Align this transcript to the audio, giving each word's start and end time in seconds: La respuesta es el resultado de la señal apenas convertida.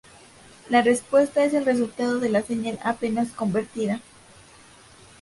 La 0.69 0.81
respuesta 0.81 1.43
es 1.45 1.53
el 1.53 1.63
resultado 1.63 2.17
de 2.19 2.29
la 2.29 2.41
señal 2.41 2.79
apenas 2.83 3.29
convertida. 3.33 4.01